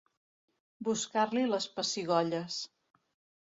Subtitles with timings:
[0.87, 2.59] Buscar-li les pessigolles.